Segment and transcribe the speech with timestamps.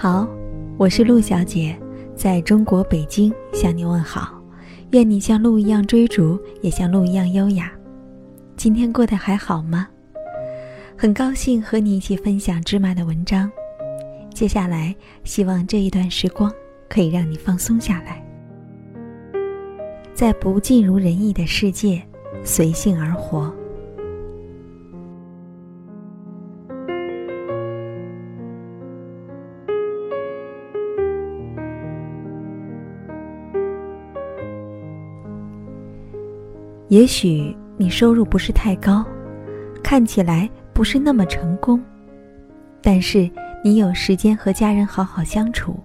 [0.00, 0.28] 好，
[0.76, 1.76] 我是陆小姐，
[2.14, 4.40] 在中国北京向你问好。
[4.92, 7.72] 愿你像鹿一样追逐，也像鹿一样优雅。
[8.56, 9.88] 今天过得还好吗？
[10.96, 13.50] 很高兴和你一起分享芝麻的文章。
[14.32, 16.48] 接下来，希望这一段时光
[16.88, 18.24] 可以让你放松下来，
[20.14, 22.00] 在不尽如人意的世界，
[22.44, 23.52] 随性而活。
[36.88, 39.04] 也许你收入不是太高，
[39.82, 41.78] 看起来不是那么成功，
[42.80, 43.30] 但是
[43.62, 45.78] 你有时间和家人好好相处，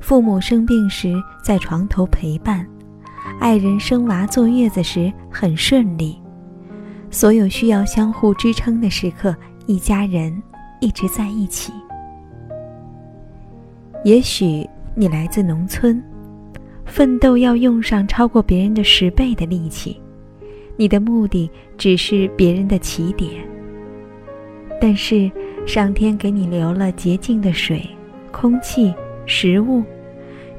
[0.00, 1.14] 父母生病时
[1.44, 2.66] 在床头陪伴，
[3.38, 6.20] 爱人生娃坐月子时很顺利，
[7.10, 9.36] 所有需要相互支撑的时刻，
[9.66, 10.42] 一家人
[10.80, 11.72] 一直在一起。
[14.04, 16.02] 也许你来自农村，
[16.84, 20.00] 奋斗要用上超过别人的十倍的力气。
[20.76, 23.30] 你的目的只是别人的起点，
[24.80, 25.30] 但是
[25.64, 27.88] 上天给你留了洁净的水、
[28.32, 28.92] 空气、
[29.24, 29.84] 食物，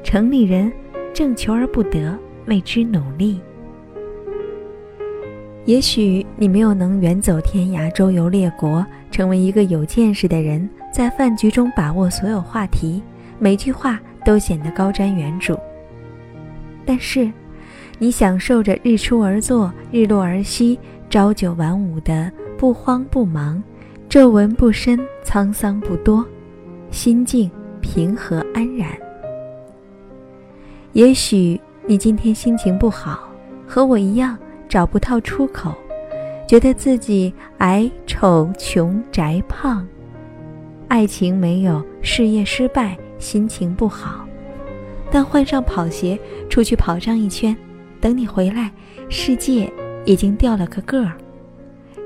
[0.02, 0.72] 城里人
[1.12, 3.38] 正求而不得，为之努力。
[5.66, 13.02] 也许你没有能远走天涯、周游列国，成为一个有见识的人，在饭局中把握所有话题，
[13.38, 15.58] 每句话都显得高瞻远瞩，
[16.86, 17.30] 但是。
[17.98, 23.62] 你享受着日出而作、日落而息、朝九晚五的不慌不忙，
[24.08, 26.24] 皱纹不深、沧桑不多，
[26.90, 28.90] 心境平和安然。
[30.92, 33.30] 也许你今天心情不好，
[33.66, 34.36] 和我一样
[34.68, 35.74] 找不到出口，
[36.46, 39.86] 觉得自己矮、丑、穷、宅、胖，
[40.88, 44.26] 爱情没有，事业失败，心情不好。
[45.10, 46.18] 但换上跑鞋，
[46.50, 47.56] 出去跑上一圈。
[48.00, 48.70] 等你回来，
[49.08, 49.72] 世界
[50.04, 51.16] 已经掉了个个儿。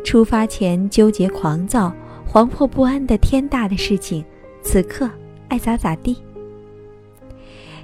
[0.03, 1.93] 出发前纠结、狂躁、
[2.27, 4.25] 惶迫不安的天大的事情，
[4.63, 5.11] 此刻
[5.49, 6.17] 爱咋咋地。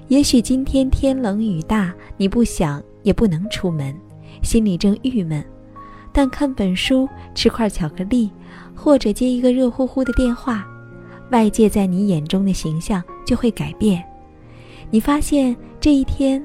[0.08, 3.94] 也许今天天冷雨大，你不想也不能出门，
[4.42, 5.44] 心里正郁闷，
[6.12, 8.30] 但看本书、吃块巧克力，
[8.74, 10.66] 或者接一个热乎乎的电话，
[11.32, 14.02] 外界在你眼中的形象就会改变。
[14.90, 16.42] 你发现这一天。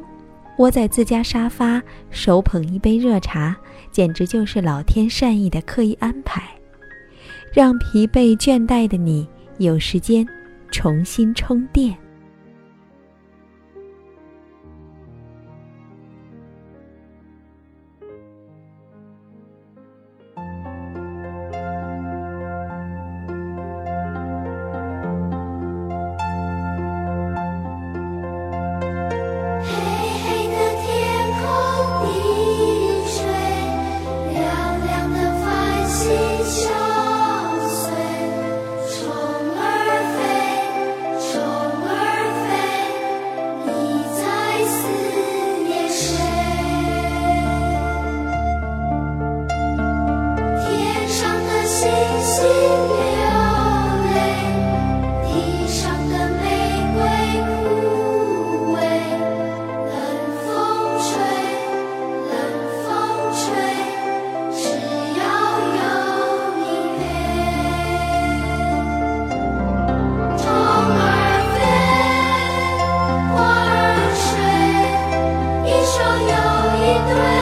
[0.57, 3.55] 窝在自家沙发，手捧一杯热茶，
[3.91, 6.43] 简直就是老天善意的刻意安排，
[7.51, 10.27] 让疲惫倦怠的你有时间
[10.69, 11.97] 重新充电。
[76.91, 77.40] the way.